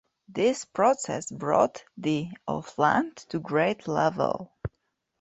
This 0.27 0.65
process 0.65 1.29
brought 1.31 1.83
the 1.95 2.29
of 2.47 2.75
land 2.79 3.17
to 3.29 3.37
grade 3.37 3.87
level. 3.87 4.51